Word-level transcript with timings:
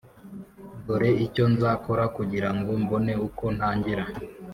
Dore 0.85 1.09
icyo 1.25 1.43
nzakora 1.53 2.03
kugira 2.15 2.49
ngo 2.57 2.71
mbone 2.81 3.13
uko 3.27 3.45
ntangira 3.55 4.03